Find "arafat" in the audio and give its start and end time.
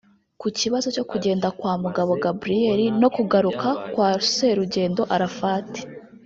5.15-5.69